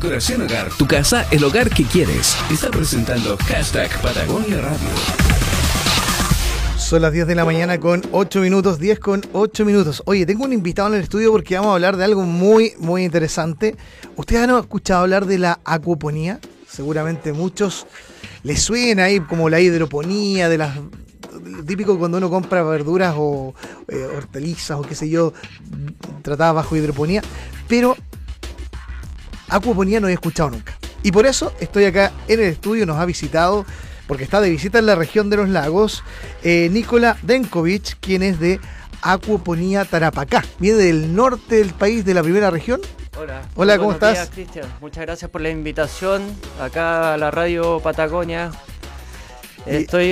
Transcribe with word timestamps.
Decoración 0.00 0.42
Hogar, 0.42 0.68
tu 0.78 0.86
casa, 0.86 1.26
el 1.32 1.42
hogar 1.42 1.70
que 1.70 1.82
quieres. 1.82 2.36
Está 2.52 2.70
presentando 2.70 3.36
hashtag 3.36 3.90
Patagonia 4.00 4.60
Radio. 4.60 4.88
Son 6.76 7.02
las 7.02 7.12
10 7.12 7.26
de 7.26 7.34
la 7.34 7.44
mañana 7.44 7.80
con 7.80 8.02
8 8.12 8.38
minutos, 8.38 8.78
10 8.78 9.00
con 9.00 9.22
8 9.32 9.64
minutos. 9.64 10.04
Oye, 10.06 10.24
tengo 10.24 10.44
un 10.44 10.52
invitado 10.52 10.86
en 10.86 10.94
el 10.94 11.00
estudio 11.00 11.32
porque 11.32 11.56
vamos 11.56 11.70
a 11.70 11.74
hablar 11.74 11.96
de 11.96 12.04
algo 12.04 12.22
muy, 12.22 12.74
muy 12.78 13.02
interesante. 13.02 13.74
¿Ustedes 14.14 14.42
han 14.44 14.56
escuchado 14.56 15.00
hablar 15.00 15.26
de 15.26 15.38
la 15.38 15.58
acuaponía? 15.64 16.38
Seguramente 16.70 17.32
muchos 17.32 17.84
les 18.44 18.62
suena 18.62 19.06
ahí 19.06 19.18
como 19.18 19.50
la 19.50 19.58
hidroponía, 19.58 20.48
de 20.48 20.58
las 20.58 20.78
típico 21.66 21.98
cuando 21.98 22.18
uno 22.18 22.30
compra 22.30 22.62
verduras 22.62 23.16
o 23.18 23.52
eh, 23.88 24.06
hortalizas 24.16 24.78
o 24.78 24.82
qué 24.82 24.94
sé 24.94 25.08
yo, 25.08 25.32
tratadas 26.22 26.54
bajo 26.54 26.76
hidroponía, 26.76 27.20
pero 27.66 27.96
acuaponía 29.48 30.00
no 30.00 30.08
he 30.08 30.12
escuchado 30.12 30.50
nunca. 30.50 30.78
Y 31.02 31.12
por 31.12 31.26
eso 31.26 31.52
estoy 31.60 31.84
acá 31.84 32.12
en 32.26 32.40
el 32.40 32.46
estudio, 32.46 32.86
nos 32.86 32.98
ha 32.98 33.04
visitado, 33.04 33.64
porque 34.06 34.24
está 34.24 34.40
de 34.40 34.50
visita 34.50 34.78
en 34.78 34.86
la 34.86 34.94
región 34.94 35.30
de 35.30 35.36
los 35.36 35.48
lagos, 35.48 36.02
eh, 36.42 36.68
Nicola 36.72 37.16
Denkovic, 37.22 37.98
quien 38.00 38.22
es 38.22 38.40
de 38.40 38.60
Acuaponía 39.02 39.84
Tarapacá. 39.84 40.44
Viene 40.58 40.78
del 40.78 41.14
norte 41.14 41.56
del 41.56 41.72
país, 41.72 42.04
de 42.04 42.14
la 42.14 42.22
primera 42.22 42.50
región. 42.50 42.80
Hola. 43.16 43.42
Hola, 43.54 43.78
¿cómo 43.78 43.92
estás? 43.92 44.30
Cristian. 44.30 44.66
Muchas 44.80 45.04
gracias 45.04 45.30
por 45.30 45.40
la 45.40 45.50
invitación 45.50 46.22
acá 46.60 47.14
a 47.14 47.16
la 47.16 47.30
radio 47.30 47.80
Patagonia. 47.80 48.50
Estoy 49.66 50.06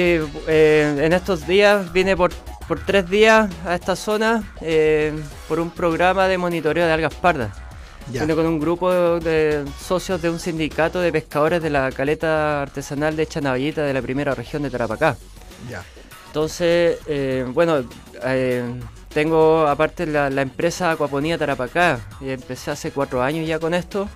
eh, 0.48 1.00
en 1.00 1.12
estos 1.12 1.46
días, 1.46 1.92
vine 1.92 2.16
por, 2.16 2.32
por 2.68 2.84
tres 2.84 3.08
días 3.08 3.48
a 3.64 3.74
esta 3.74 3.96
zona 3.96 4.42
eh, 4.60 5.18
por 5.48 5.60
un 5.60 5.70
programa 5.70 6.28
de 6.28 6.36
monitoreo 6.36 6.84
de 6.86 6.92
algas 6.92 7.14
pardas. 7.14 7.65
Vine 8.08 8.34
con 8.34 8.46
un 8.46 8.60
grupo 8.60 9.18
de 9.20 9.64
socios 9.80 10.22
de 10.22 10.30
un 10.30 10.38
sindicato 10.38 11.00
de 11.00 11.10
pescadores 11.10 11.62
de 11.62 11.70
la 11.70 11.90
caleta 11.90 12.62
artesanal 12.62 13.16
de 13.16 13.26
Chanavallita 13.26 13.82
de 13.82 13.92
la 13.92 14.02
primera 14.02 14.34
región 14.34 14.62
de 14.62 14.70
Tarapacá. 14.70 15.16
Ya. 15.68 15.82
Entonces, 16.28 16.98
eh, 17.06 17.44
bueno, 17.52 17.82
tengo 19.12 19.66
aparte 19.66 20.06
la, 20.06 20.28
empresa 20.42 20.90
Acuaponía 20.90 21.38
Tarapacá, 21.38 22.00
y 22.20 22.30
empecé 22.30 22.70
hace 22.70 22.90
cuatro 22.90 23.22
años 23.22 23.46
ya 23.46 23.58
con 23.58 23.74
esto. 23.74 24.08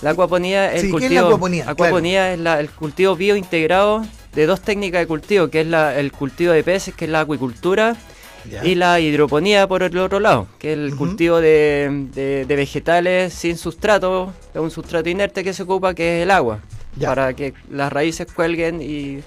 La 0.00 0.10
acuaponía 0.10 0.72
es 0.72 0.84
el 0.84 0.90
cultivo. 0.90 1.08
es 1.08 1.14
la 1.14 1.20
acuaponía? 1.26 1.64
Acuaponía 1.68 2.32
es 2.32 2.40
el 2.40 2.70
cultivo 2.70 3.16
biointegrado 3.16 4.06
de 4.32 4.46
dos 4.46 4.60
técnicas 4.60 5.00
de 5.00 5.06
cultivo, 5.06 5.48
que 5.48 5.62
es 5.62 5.66
el 5.66 6.12
cultivo 6.12 6.52
de 6.52 6.62
peces, 6.62 6.94
que 6.94 7.06
es 7.06 7.10
la 7.10 7.20
acuicultura, 7.20 7.96
y 8.62 8.74
la 8.74 9.00
hidroponía 9.00 9.66
por 9.66 9.82
el 9.82 9.96
otro 9.98 10.20
lado, 10.20 10.46
que 10.58 10.72
es 10.72 10.78
el 10.78 10.96
cultivo 10.96 11.40
de, 11.40 12.44
vegetales 12.48 13.32
sin 13.34 13.56
sustrato, 13.56 14.32
es 14.54 14.60
un 14.60 14.70
sustrato 14.70 15.08
inerte 15.08 15.44
que 15.44 15.52
se 15.52 15.62
ocupa, 15.62 15.94
que 15.94 16.18
es 16.18 16.22
el 16.24 16.30
agua, 16.30 16.60
para 17.00 17.34
que 17.34 17.54
las 17.70 17.92
raíces 17.92 18.26
cuelguen 18.32 18.80
y, 18.82 19.22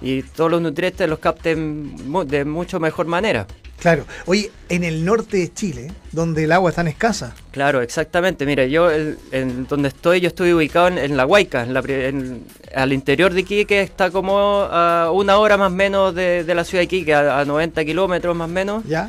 y 0.00 0.22
todos 0.22 0.50
los 0.50 0.60
nutrientes 0.60 1.08
los 1.08 1.18
capten 1.18 1.96
de 2.26 2.44
mucho 2.44 2.80
mejor 2.80 3.06
manera. 3.06 3.46
Claro. 3.78 4.04
Oye, 4.26 4.50
en 4.68 4.82
el 4.82 5.04
norte 5.04 5.36
de 5.36 5.52
Chile, 5.52 5.92
donde 6.12 6.44
el 6.44 6.52
agua 6.52 6.70
es 6.70 6.76
tan 6.76 6.88
escasa. 6.88 7.34
Claro, 7.50 7.82
exactamente. 7.82 8.46
Mira, 8.46 8.64
yo 8.64 8.90
en 8.90 9.66
donde 9.66 9.88
estoy, 9.88 10.20
yo 10.20 10.28
estoy 10.28 10.52
ubicado 10.52 10.88
en, 10.88 11.16
La 11.16 11.26
Huayca, 11.26 11.64
en 11.64 12.44
al 12.74 12.92
interior 12.92 13.32
de 13.32 13.40
Iquique, 13.40 13.82
está 13.82 14.10
como 14.10 14.38
a 14.38 15.10
una 15.12 15.38
hora 15.38 15.56
más 15.56 15.70
o 15.70 15.74
menos 15.74 16.14
de, 16.14 16.44
la 16.54 16.64
ciudad 16.64 16.80
de 16.80 16.84
Iquique, 16.84 17.14
a, 17.14 17.44
90 17.44 17.84
kilómetros 17.84 18.34
más 18.34 18.48
o 18.48 18.52
menos. 18.52 18.84
Ya. 18.86 19.08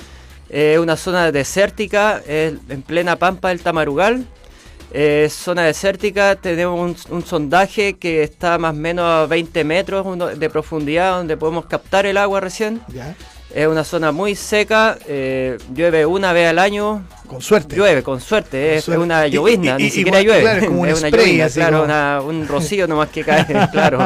Es 0.49 0.77
una 0.77 0.95
zona 0.95 1.31
desértica, 1.31 2.21
en 2.27 2.81
plena 2.81 3.15
pampa 3.15 3.49
del 3.49 3.61
Tamarugal. 3.61 4.25
Es 4.91 5.33
zona 5.33 5.63
desértica, 5.63 6.35
tenemos 6.35 7.07
un, 7.09 7.25
sondaje 7.25 7.95
que 7.95 8.23
está 8.23 8.57
más 8.57 8.73
o 8.73 8.77
menos 8.77 9.05
a 9.05 9.25
20 9.25 9.63
metros 9.63 10.39
de 10.39 10.49
profundidad, 10.49 11.17
donde 11.17 11.35
podemos 11.35 11.65
captar 11.65 12.05
el 12.05 12.17
agua 12.17 12.39
recién. 12.39 12.81
Ya. 12.89 13.15
Es 13.55 13.67
una 13.69 13.85
zona 13.85 14.11
muy 14.11 14.35
seca, 14.35 14.97
eh, 15.07 15.57
llueve 15.73 16.05
una 16.05 16.33
vez 16.33 16.49
al 16.49 16.59
año. 16.59 17.05
Con 17.25 17.41
suerte. 17.41 17.77
Llueve, 17.77 18.03
con 18.03 18.19
suerte, 18.19 18.75
es, 18.75 18.85
una 18.89 19.27
llovizna, 19.27 19.77
ni 19.77 19.89
siquiera 19.89 20.21
llueve. 20.21 20.57
es 20.57 20.99
una 20.99 21.07
llovizna, 21.07 21.49
claro, 21.49 22.25
un 22.25 22.45
rocío 22.49 22.85
nomás 22.85 23.07
que 23.11 23.23
cae, 23.23 23.45
claro. 23.71 23.99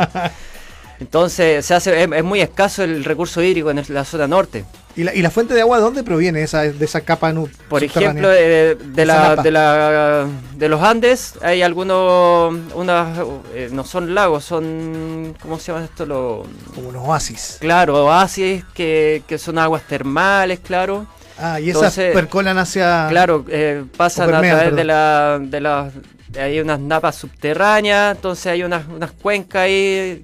Entonces 0.99 1.65
se 1.65 1.73
hace, 1.73 2.03
es, 2.03 2.23
muy 2.23 2.41
escaso 2.41 2.83
el 2.83 3.03
recurso 3.03 3.41
hídrico 3.41 3.71
en 3.71 3.83
la 3.89 4.03
zona 4.05 4.27
norte. 4.27 4.65
¿Y 4.95 5.03
la, 5.03 5.15
y 5.15 5.21
la 5.21 5.29
fuente 5.29 5.53
de 5.53 5.61
agua 5.61 5.77
de 5.77 5.83
dónde 5.83 6.03
proviene 6.03 6.41
esa, 6.41 6.63
de 6.63 6.83
esa 6.83 7.01
capa 7.01 7.33
Por 7.69 7.83
ejemplo, 7.83 8.29
eh, 8.33 8.75
de, 8.75 9.05
la, 9.05 9.37
de, 9.37 9.51
la, 9.51 10.27
de 10.57 10.67
los 10.67 10.81
Andes 10.83 11.35
hay 11.41 11.61
algunos, 11.61 12.53
unas, 12.73 13.17
eh, 13.53 13.69
no 13.71 13.85
son 13.85 14.13
lagos, 14.13 14.43
son, 14.43 15.35
¿cómo 15.41 15.57
se 15.57 15.71
llama 15.71 15.85
esto? 15.85 16.05
Lo, 16.05 16.43
Como 16.75 16.89
unos 16.89 17.07
oasis. 17.07 17.57
Claro, 17.61 18.05
oasis 18.05 18.65
que, 18.73 19.23
que 19.25 19.37
son 19.37 19.57
aguas 19.57 19.83
termales, 19.83 20.59
claro. 20.59 21.07
Ah, 21.37 21.61
y 21.61 21.69
esas 21.69 21.95
percolan 21.95 22.57
hacia... 22.57 23.07
Claro, 23.09 23.45
eh, 23.47 23.85
pasan 23.95 24.33
a 24.33 24.41
través 24.41 24.75
de 24.75 24.83
la, 24.83 25.39
de 25.41 25.61
la... 25.61 25.91
Hay 26.37 26.59
unas 26.59 26.79
napas 26.79 27.15
subterráneas, 27.15 28.17
entonces 28.17 28.47
hay 28.47 28.63
unas, 28.63 28.85
unas 28.87 29.11
cuencas 29.13 29.61
ahí 29.61 30.21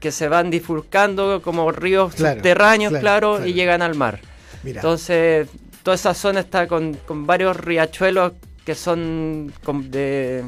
que 0.00 0.12
se 0.12 0.28
van 0.28 0.50
difurcando 0.50 1.40
como 1.42 1.70
ríos 1.72 2.14
subterráneos, 2.14 2.94
claro, 2.98 3.46
y 3.46 3.52
llegan 3.52 3.82
al 3.82 3.94
mar. 3.94 4.20
Entonces, 4.64 5.48
toda 5.82 5.94
esa 5.94 6.14
zona 6.14 6.40
está 6.40 6.66
con, 6.66 6.94
con 6.94 7.26
varios 7.26 7.56
riachuelos 7.56 8.32
que 8.64 8.74
son 8.74 9.52
de 9.84 10.44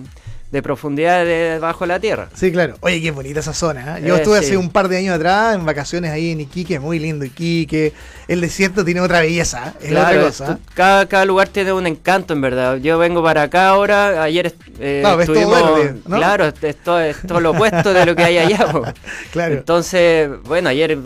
de 0.50 0.62
profundidad 0.62 1.24
debajo 1.24 1.84
de 1.84 1.88
la 1.88 2.00
tierra. 2.00 2.28
Sí, 2.34 2.50
claro. 2.50 2.76
Oye, 2.80 3.00
qué 3.00 3.12
bonita 3.12 3.38
esa 3.38 3.54
zona. 3.54 3.98
¿eh? 3.98 4.02
Yo 4.04 4.16
eh, 4.16 4.18
estuve 4.18 4.38
hace 4.38 4.56
un 4.56 4.68
par 4.68 4.88
de 4.88 4.96
años 4.96 5.14
atrás 5.14 5.54
en 5.54 5.64
vacaciones 5.64 6.10
ahí 6.10 6.32
en 6.32 6.40
Iquique, 6.40 6.80
muy 6.80 6.98
lindo 6.98 7.24
Iquique. 7.24 7.92
El 8.26 8.40
desierto 8.40 8.84
tiene 8.84 9.00
otra 9.00 9.20
belleza, 9.20 9.74
¿eh? 9.80 9.90
es 9.90 9.92
otra 9.92 10.20
cosa. 10.20 10.58
Cada, 10.74 11.06
cada 11.06 11.24
lugar 11.24 11.48
tiene 11.48 11.72
un 11.72 11.86
encanto, 11.86 12.34
en 12.34 12.40
verdad. 12.40 12.76
Yo 12.78 12.98
vengo 12.98 13.22
para 13.22 13.42
acá 13.42 13.68
ahora, 13.68 14.24
ayer 14.24 14.52
eh, 14.80 15.04
estuvimos, 15.20 15.62
Claro, 16.04 16.46
esto 16.46 16.98
es 16.98 17.16
todo 17.26 17.40
lo 17.40 17.52
opuesto 17.52 17.92
de 17.92 18.04
lo 18.06 18.16
que 18.16 18.24
hay 18.24 18.38
allá. 18.38 18.66
claro. 19.32 19.54
Entonces, 19.54 20.28
bueno, 20.44 20.68
ayer 20.68 20.98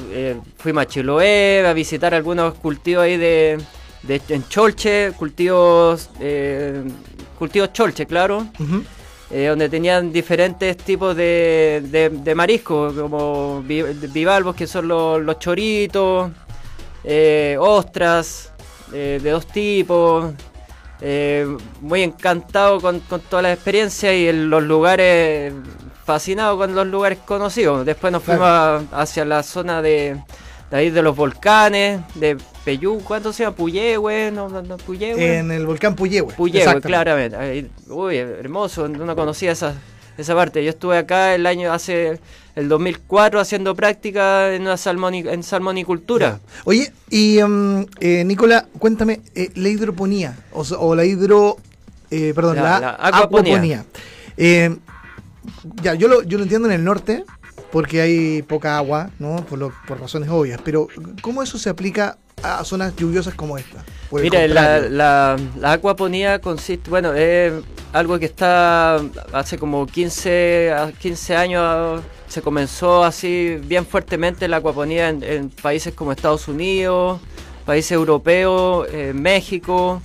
fuimos 0.56 0.82
a 0.82 0.86
Chiloé 0.86 1.66
a 1.66 1.74
visitar 1.74 2.14
algunos 2.14 2.54
cultivos 2.54 3.04
ahí 3.04 3.18
de, 3.18 3.58
de 4.04 4.22
en 4.30 4.48
Cholche, 4.48 5.12
cultivos, 5.18 6.08
cultivos 7.38 7.72
Cholche, 7.74 8.06
claro. 8.06 8.46
Eh, 9.36 9.48
donde 9.48 9.68
tenían 9.68 10.12
diferentes 10.12 10.76
tipos 10.76 11.16
de, 11.16 11.82
de, 11.90 12.34
mariscos, 12.36 12.94
como 12.94 13.64
bivalvos, 13.64 14.54
que 14.54 14.68
son 14.68 14.86
los, 14.86 15.38
choritos, 15.40 16.30
eh, 17.02 17.56
ostras, 17.58 18.52
eh, 18.92 19.18
de 19.20 19.30
dos 19.30 19.44
tipos. 19.48 20.32
muy 21.80 22.02
encantado 22.02 22.80
con, 22.80 23.00
con 23.00 23.22
toda 23.22 23.42
la 23.42 23.52
experiencia 23.52 24.14
y 24.14 24.28
en 24.28 24.48
los 24.48 24.62
lugares, 24.62 25.52
fascinado 26.04 26.56
con 26.56 26.72
los 26.72 26.86
lugares 26.86 27.18
conocidos. 27.26 27.84
Después 27.84 28.12
nos 28.12 28.22
fuimos 28.22 28.84
hacia 28.92 29.24
la 29.24 29.42
zona 29.42 29.82
de, 29.82 30.16
de 30.74 30.80
ahí 30.80 30.90
de 30.90 31.02
los 31.02 31.14
volcanes, 31.14 32.00
de 32.16 32.36
Peyú, 32.64 33.00
¿cuánto 33.04 33.32
se 33.32 33.44
llama? 33.44 33.54
Puyehue, 33.54 34.32
no, 34.32 34.48
no, 34.48 34.76
Puyehue. 34.76 35.38
En 35.38 35.52
el 35.52 35.66
volcán 35.66 35.94
Puyehue. 35.94 36.34
Puyehue, 36.34 36.80
claramente. 36.80 37.70
Uy, 37.86 38.16
hermoso, 38.16 38.88
no 38.88 39.14
conocía 39.14 39.52
esa, 39.52 39.74
esa 40.18 40.34
parte. 40.34 40.64
Yo 40.64 40.70
estuve 40.70 40.98
acá 40.98 41.32
el 41.36 41.46
año, 41.46 41.72
hace 41.72 42.18
el 42.56 42.68
2004 42.68 43.38
haciendo 43.38 43.76
práctica 43.76 44.52
en 44.52 44.62
una 44.62 44.74
en 45.32 45.42
salmonicultura. 45.44 46.40
Oye, 46.64 46.92
y 47.08 47.40
um, 47.40 47.86
eh, 48.00 48.24
Nicola, 48.24 48.66
cuéntame, 48.76 49.20
eh, 49.36 49.52
la 49.54 49.68
hidroponía, 49.68 50.36
o, 50.50 50.96
la 50.96 51.04
hidro, 51.04 51.56
eh, 52.10 52.32
perdón, 52.34 52.56
la, 52.56 52.80
la, 52.80 53.84
eh, 54.36 54.76
ya, 55.80 55.94
yo 55.94 56.08
lo, 56.08 56.24
yo 56.24 56.36
lo 56.36 56.42
entiendo 56.42 56.66
en 56.66 56.74
el 56.74 56.82
norte, 56.82 57.24
porque 57.74 58.00
hay 58.00 58.42
poca 58.42 58.76
agua, 58.76 59.10
¿no? 59.18 59.44
Por, 59.46 59.72
por 59.88 60.00
razones 60.00 60.30
obvias. 60.30 60.60
Pero, 60.64 60.86
¿cómo 61.20 61.42
eso 61.42 61.58
se 61.58 61.68
aplica 61.68 62.18
a 62.40 62.62
zonas 62.62 62.94
lluviosas 62.94 63.34
como 63.34 63.58
esta? 63.58 63.84
Mira, 64.12 64.46
la, 64.46 64.78
la, 64.78 65.36
la, 65.58 65.72
acuaponía 65.72 66.38
consiste, 66.38 66.88
bueno, 66.88 67.14
es 67.14 67.52
algo 67.92 68.16
que 68.20 68.26
está 68.26 69.00
hace 69.32 69.58
como 69.58 69.88
15, 69.88 70.72
15 71.00 71.36
años, 71.36 72.00
se 72.28 72.42
comenzó 72.42 73.02
así 73.02 73.58
bien 73.64 73.84
fuertemente 73.84 74.46
la 74.46 74.58
acuaponía 74.58 75.08
en, 75.08 75.50
países 75.50 75.94
como 75.94 76.12
Estados 76.12 76.46
Unidos, 76.46 77.20
países 77.66 77.90
europeos, 77.90 78.86
eh, 78.92 79.10
México, 79.12 80.00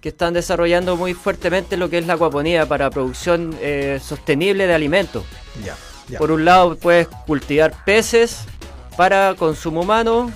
que 0.00 0.08
están 0.08 0.34
desarrollando 0.34 0.96
muy 0.96 1.14
fuertemente 1.14 1.76
lo 1.76 1.88
que 1.88 1.98
es 1.98 2.08
la 2.08 2.14
acuaponía 2.14 2.66
para 2.66 2.90
producción 2.90 3.56
eh, 3.60 4.00
sostenible 4.02 4.66
de 4.66 4.74
alimentos. 4.74 5.22
Ya. 5.64 5.76
Por 6.16 6.30
un 6.30 6.44
lado 6.44 6.76
puedes 6.76 7.08
cultivar 7.26 7.74
peces 7.84 8.44
para 8.96 9.34
consumo 9.34 9.82
humano 9.82 10.32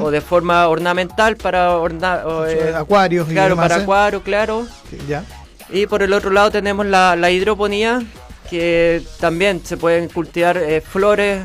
o 0.00 0.10
de 0.10 0.20
forma 0.20 0.66
ornamental 0.68 1.36
para 1.36 1.76
orna 1.76 2.22
eh, 2.48 2.72
acuarios 2.74 3.28
claro 3.28 3.56
para 3.56 3.76
¿eh? 3.76 3.82
acuarios 3.82 4.22
claro 4.22 4.66
ya 5.06 5.22
y 5.68 5.86
por 5.86 6.02
el 6.02 6.12
otro 6.12 6.30
lado 6.30 6.50
tenemos 6.50 6.86
la, 6.86 7.30
hidroponía 7.30 8.02
que 8.48 9.02
también 9.20 9.64
se 9.64 9.76
pueden 9.76 10.08
cultivar 10.08 10.56
eh, 10.56 10.80
flores 10.80 11.44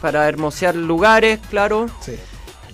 para 0.00 0.28
hermosear 0.28 0.74
lugares, 0.74 1.38
claro. 1.48 1.86
Sí. 2.00 2.16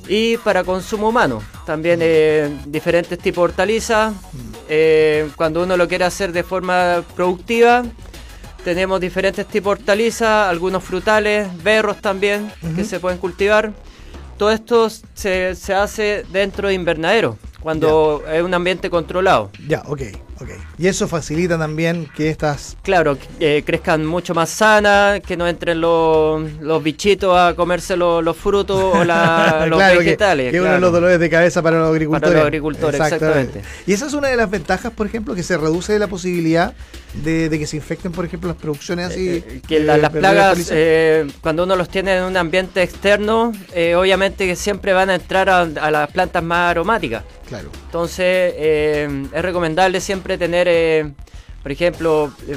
Y 0.09 0.37
para 0.39 0.65
consumo 0.65 1.11
humano. 1.11 1.43
También 1.67 2.01
eh, 2.03 2.51
diferentes 2.67 3.19
tipos 3.19 3.43
de 3.43 3.45
hortalizas. 3.45 4.13
Mm. 4.13 5.31
Cuando 5.37 5.63
uno 5.63 5.77
lo 5.77 5.87
quiere 5.87 6.05
hacer 6.05 6.33
de 6.33 6.43
forma 6.43 7.05
productiva, 7.15 7.85
tenemos 8.65 9.01
diferentes 9.01 9.47
tipos 9.47 9.77
de 9.77 9.81
hortalizas, 9.81 10.49
algunos 10.49 10.85
frutales, 10.85 11.49
berros 11.62 11.99
también, 11.99 12.51
que 12.77 12.85
se 12.85 13.01
pueden 13.01 13.19
cultivar. 13.19 13.73
Todo 14.39 14.51
esto 14.51 14.89
se, 14.89 15.55
se 15.55 15.75
hace 15.75 16.25
dentro 16.31 16.69
de 16.69 16.75
invernadero, 16.75 17.37
cuando 17.61 18.23
es 18.33 18.43
un 18.43 18.55
ambiente 18.55 18.89
controlado. 18.91 19.51
Ya, 19.69 19.83
ok, 19.87 20.01
ok. 20.41 20.49
Y 20.79 20.87
eso 20.89 21.07
facilita 21.07 21.59
también 21.59 22.09
que 22.17 22.31
estas... 22.31 22.77
Claro, 22.83 23.19
eh, 23.39 23.62
crezcan 23.67 24.07
mucho 24.07 24.35
más 24.35 24.49
sanas, 24.51 25.21
que 25.21 25.37
no 25.37 25.47
entren 25.47 25.81
los, 25.81 26.51
los 26.61 26.83
bichitos 26.83 27.37
a 27.39 27.55
comerse 27.55 27.97
los, 27.97 28.25
los 28.25 28.37
frutos 28.37 28.81
o 28.97 29.05
la- 29.05 29.67
los 29.69 29.79
Claro, 29.79 29.99
que- 29.99 30.05
vegetales. 30.05 30.51
Que, 30.53 30.61
uno 30.61 30.73
de 30.73 30.81
los 30.81 30.93
dolores 30.93 31.21
de 31.21 31.29
cabeza 31.29 31.61
para 31.62 31.79
los 31.79 31.91
agricultores. 31.91 32.35
los 32.35 32.43
agricultores, 32.45 33.01
exactamente. 33.01 33.61
Y 33.87 33.93
esa 33.93 34.07
es 34.07 34.15
una 34.15 34.29
de 34.29 34.37
las 34.37 34.51
ventajas, 34.51 34.93
por 34.93 35.07
ejemplo, 35.07 35.35
que 35.35 35.43
se 35.43 35.59
reduce 35.59 35.99
la 35.99 36.07
posibilidad 36.09 36.73
de, 37.23 37.49
de 37.51 37.59
que 37.59 37.67
se 37.67 37.77
infecten, 37.77 38.12
por 38.12 38.25
ejemplo, 38.25 38.49
las 38.49 38.57
producciones 38.57 39.11
así. 39.11 39.29
Eh, 39.47 39.61
que 39.69 39.81
la- 39.81 39.99
las 39.99 40.11
plagas, 40.11 40.69
eh, 40.73 41.27
cuando 41.43 41.65
uno 41.65 41.77
los 41.77 41.91
tiene 41.91 42.17
en 42.17 42.23
un 42.25 42.37
ambiente 42.39 42.83
externo, 42.83 43.53
eh, 43.75 43.95
obviamente 43.97 44.47
que 44.47 44.57
siempre 44.57 44.95
van 44.95 45.11
a 45.11 45.17
entrar 45.17 45.51
a, 45.51 45.61
a 45.62 45.91
las 45.91 46.11
plantas 46.11 46.43
más 46.43 46.71
aromáticas. 46.71 47.25
Claro. 47.50 47.69
Entonces, 47.87 48.55
eh, 48.56 49.26
es 49.35 49.43
recomendable 49.43 50.00
siempre 50.00 50.38
tener, 50.38 50.69
eh, 50.70 51.12
por 51.64 51.73
ejemplo, 51.73 52.32
eh, 52.47 52.56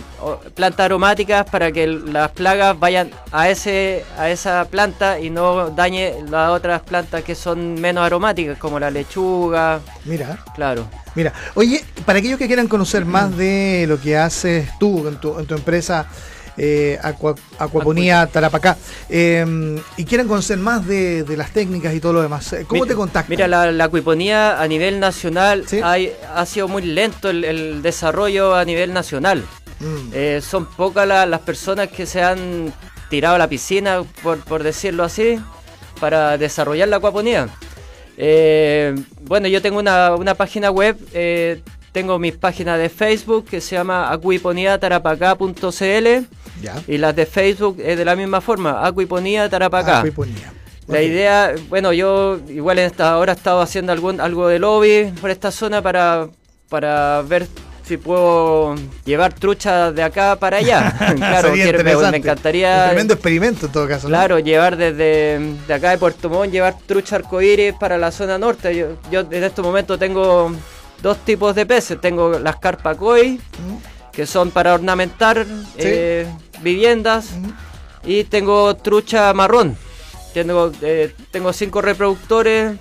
plantas 0.54 0.86
aromáticas 0.86 1.50
para 1.50 1.72
que 1.72 1.88
las 1.88 2.30
plagas 2.32 2.80
vayan 2.80 3.10
a, 3.32 3.50
ese, 3.50 4.06
a 4.20 4.30
esa 4.30 4.66
planta 4.66 5.20
y 5.20 5.32
no 5.32 5.72
dañe 5.72 6.14
las 6.30 6.52
otras 6.52 6.84
plantas 6.84 7.24
que 7.24 7.34
son 7.34 7.82
menos 7.82 8.06
aromáticas, 8.06 8.60
como 8.60 8.80
la 8.80 8.92
lechuga, 8.92 9.82
Mira. 10.06 10.38
claro. 10.54 10.86
Mira, 11.16 11.34
oye, 11.56 11.84
para 12.06 12.20
aquellos 12.20 12.38
que 12.38 12.46
quieran 12.46 12.68
conocer 12.68 13.04
más 13.04 13.36
de 13.36 13.86
lo 13.88 14.00
que 14.00 14.16
haces 14.16 14.70
tú 14.80 15.08
en 15.08 15.16
tu, 15.20 15.40
en 15.40 15.48
tu 15.48 15.56
empresa 15.56 16.08
eh, 16.58 17.00
Aqua- 17.02 17.36
Aquaponía 17.60 18.28
Tarapacá 18.28 18.78
eh, 19.10 19.80
y 19.98 20.06
quieran 20.06 20.28
conocer 20.28 20.58
más 20.58 20.86
de, 20.88 21.24
de 21.24 21.38
las 21.38 21.52
técnicas 21.52 21.94
y 21.96 22.00
todo 22.00 22.14
lo 22.14 22.22
demás, 22.22 22.54
eh, 22.54 22.66
¿cómo 22.68 22.84
Mira- 22.84 22.94
te 22.94 22.98
contactan? 22.98 23.30
Mira, 23.30 23.48
la, 23.48 23.72
la 23.72 23.84
acuiponía 23.86 24.62
a 24.62 24.68
nivel 24.68 25.00
nacional 25.00 25.64
Sí. 25.68 25.80
hay- 25.84 26.14
ha 26.36 26.46
sido 26.46 26.68
muy 26.68 26.84
lento 26.84 27.30
el, 27.30 27.44
el 27.44 27.82
desarrollo 27.82 28.56
a 28.56 28.64
nivel 28.66 28.94
nacional. 28.94 29.44
Mm, 29.80 30.10
Eh, 30.14 30.42
son 30.48 30.66
pocas 30.66 31.08
la- 31.08 31.26
las 31.26 31.40
personas 31.42 31.88
que 31.90 32.06
se 32.06 32.22
han 32.22 32.72
tirado 33.10 33.36
a 33.36 33.40
la 33.40 33.48
piscina, 33.48 34.04
por, 34.22 34.38
por 34.40 34.64
decirlo 34.64 35.04
así, 35.04 35.40
para 36.00 36.38
desarrollar 36.38 36.88
la 36.88 36.98
acuaponía. 36.98 37.48
Eh, 38.18 38.94
bueno, 39.22 39.48
yo 39.48 39.62
tengo 39.62 39.80
una, 39.80 40.16
una 40.16 40.36
página 40.36 40.70
web, 40.72 40.98
eh, 41.14 41.62
tengo 41.92 42.18
mis 42.20 42.36
páginas 42.36 42.78
de 42.80 42.90
Facebook 42.90 43.46
que 43.46 43.62
se 43.62 43.76
llama 43.76 44.12
acuiponiatarapacá.cl 44.12 46.28
ya. 46.64 46.82
y 46.88 46.98
las 46.98 47.16
de 47.16 47.26
Facebook 47.28 47.78
es 47.80 47.98
de 47.98 48.06
la 48.06 48.16
misma 48.16 48.42
forma, 48.42 48.84
Acuiponía 48.88 49.48
Tarapacá. 49.50 50.00
Acuiponía. 50.00 50.52
La 50.88 51.02
idea, 51.02 51.54
bueno, 51.70 51.94
yo 51.94 52.40
igual 52.50 52.80
en 52.80 52.86
esta 52.88 53.18
hora 53.18 53.34
he 53.34 53.36
estado 53.36 53.62
haciendo 53.62 53.92
algún, 53.92 54.20
algo 54.20 54.48
de 54.48 54.58
lobby 54.60 55.14
por 55.22 55.30
esta 55.30 55.50
zona 55.52 55.82
para, 55.82 56.28
para 56.70 57.22
ver 57.22 57.48
si 57.86 57.96
puedo 57.98 58.76
llevar 59.06 59.32
trucha 59.34 59.92
de 59.92 60.04
acá 60.04 60.36
para 60.38 60.58
allá. 60.58 60.94
claro, 61.18 61.52
quiero- 61.54 61.78
me, 61.80 61.84
me 61.86 61.96
Un 61.96 62.16
encantaría, 62.16 62.86
tremendo 62.88 63.14
experimento 63.14 63.66
en 63.68 63.72
todo 63.72 63.88
caso. 63.88 64.08
¿no? 64.08 64.10
claro, 64.10 64.40
llevar 64.40 64.76
desde 64.78 65.40
de 65.68 65.74
acá 65.74 65.92
de 65.92 65.98
Puerto 65.98 66.30
Montt, 66.30 66.52
llevar 66.52 66.76
trucha 66.86 67.16
arcoíris 67.18 67.74
para 67.76 67.98
la 67.98 68.12
zona 68.12 68.38
norte. 68.38 68.76
Yo, 68.76 68.98
yo 69.12 69.22
en 69.22 69.44
este 69.44 69.62
momento 69.62 69.98
tengo 69.98 70.52
dos 71.02 71.18
tipos 71.20 71.56
de 71.56 71.66
peces. 71.66 72.00
Tengo 72.02 72.40
las 72.40 72.58
carpa 72.58 72.96
koi, 72.96 73.38
Mm, 73.38 73.93
que 74.14 74.26
son 74.28 74.52
para 74.52 74.74
ornamentar 74.74 75.46
eh, 75.78 76.28
viviendas. 76.62 77.32
Y 78.06 78.26
tengo 78.26 78.76
trucha 78.76 79.34
marrón. 79.34 79.76
Tengo, 80.34 80.72
eh, 80.82 81.14
tengo 81.32 81.54
cinco 81.54 81.82
reproductores 81.82 82.78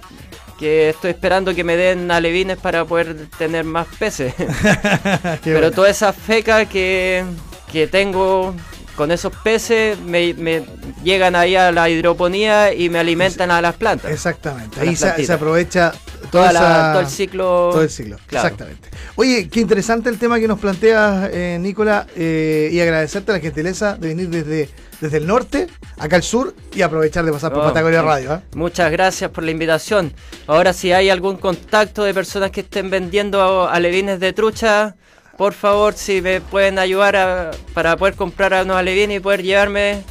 que 0.59 0.91
estoy 0.91 1.11
esperando 1.11 1.55
que 1.55 1.65
me 1.65 1.77
den 1.77 2.11
alevines 2.11 2.57
para 2.57 2.85
poder 2.85 3.29
tener 3.39 3.65
más 3.65 3.87
peces. 3.99 4.35
Pero 5.45 5.61
bueno. 5.61 5.71
toda 5.71 5.91
esa 5.91 6.13
feca 6.13 6.67
que, 6.67 7.25
que 7.71 7.87
tengo 7.87 8.55
con 8.97 9.11
esos 9.11 9.33
peces 9.43 9.99
me, 9.99 10.35
me 10.35 10.65
llegan 11.03 11.35
ahí 11.35 11.57
a 11.57 11.73
la 11.73 11.89
hidroponía 11.89 12.75
y 12.75 12.91
me 12.91 12.99
alimentan 12.99 13.51
a 13.51 13.61
las 13.61 13.75
plantas. 13.75 14.11
Exactamente. 14.11 14.81
Ahí 14.81 14.95
se 14.97 15.33
aprovecha 15.33 15.93
Toda 16.33 16.49
toda 16.49 16.53
la- 16.53 16.59
esa- 16.61 16.93
todo 16.93 17.01
el 17.03 17.07
ciclo. 17.09 17.45
todo 17.73 17.83
el 17.83 17.91
ciclo. 17.91 18.17
Claro. 18.27 18.47
Exactamente. 18.49 18.89
Oye, 19.17 19.49
qué 19.49 19.61
interesante 19.61 20.09
el 20.09 20.19
tema 20.19 20.41
que 20.41 20.49
nos 20.49 20.59
planteas, 20.59 21.29
eh, 21.33 21.59
Nicola, 21.61 22.07
eh, 22.17 22.71
y 22.73 22.81
agradecerte 22.81 23.31
la 23.33 23.39
gentileza 23.39 23.97
de 23.99 24.09
venir 24.09 24.29
desde, 24.31 24.69
desde 25.01 25.17
el 25.19 25.27
norte, 25.27 25.69
acá 25.99 26.17
al 26.17 26.23
sur, 26.23 26.55
y 26.75 26.83
aprovechar 26.83 27.25
de 27.25 27.33
pasar 27.33 27.53
por 27.53 27.63
No, 27.63 27.69
Patagonia. 27.69 28.01
Radio. 28.03 28.35
¿eh? 28.35 28.41
Muchas 28.55 28.91
gracias 28.91 29.31
por 29.31 29.45
la 29.45 29.51
invitación. 29.51 30.13
Ahora, 30.47 30.73
si 30.73 30.91
hay 30.91 31.11
algún 31.11 31.37
contacto 31.37 32.03
de 32.03 32.15
personas 32.15 32.51
que 32.51 32.61
estén 32.63 32.89
vendiendo 32.91 33.69
alevines 33.69 34.19
de 34.19 34.33
trucha, 34.33 34.97
por 35.37 35.53
favor, 35.53 35.93
si 35.95 36.23
me 36.23 36.41
pueden 36.41 36.79
ayudar 36.79 37.15
a- 37.17 37.51
para 37.75 37.97
poder 37.97 38.15
comprar 38.15 38.65
unos 38.65 38.77
alevines 38.79 39.19
y 39.19 39.21
poder 39.21 39.43
llevarme 39.43 40.03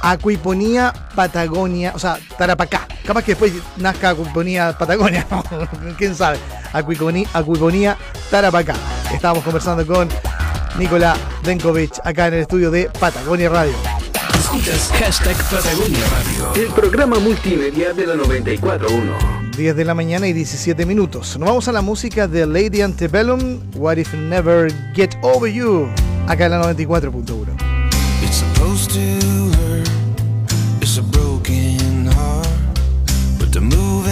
Acuiponía 0.02 0.92
Patagonia, 1.14 1.92
o 1.94 1.98
sea, 1.98 2.18
Tarapacá. 2.36 2.86
Capaz 3.06 3.22
que 3.22 3.32
después 3.32 3.52
nazca 3.78 4.10
Acuiponía 4.10 4.76
Patagonia, 4.76 5.26
quién 5.98 6.14
sabe. 6.14 6.38
Acuiponía, 6.72 7.26
Acuiponía 7.32 7.96
Tarapacá. 8.30 8.74
Estábamos 9.14 9.42
conversando 9.44 9.86
con 9.86 10.08
Nicola 10.78 11.16
Denkovic 11.42 12.00
acá 12.04 12.26
en 12.26 12.34
el 12.34 12.40
estudio 12.40 12.70
de 12.70 12.90
Patagonia 13.00 13.48
Radio. 13.48 13.72
Escuchas 14.54 14.92
hashtag 14.92 15.36
Patagonia 15.50 15.98
Radio. 16.10 16.62
El 16.62 16.72
programa 16.72 17.18
multimedia 17.18 17.92
de 17.92 18.06
la 18.06 18.14
941. 18.14 19.50
10 19.56 19.74
de 19.74 19.84
la 19.84 19.94
mañana 19.94 20.28
y 20.28 20.32
17 20.32 20.86
minutos. 20.86 21.36
Nos 21.40 21.48
vamos 21.48 21.66
a 21.66 21.72
la 21.72 21.82
música 21.82 22.28
de 22.28 22.46
Lady 22.46 22.80
Antebellum, 22.80 23.58
What 23.74 23.96
If 23.96 24.14
Never 24.14 24.72
Get 24.94 25.16
Over 25.22 25.52
You, 25.52 25.88
acá 26.28 26.44
en 26.44 26.52
la 26.52 26.72
94.1. 26.72 27.73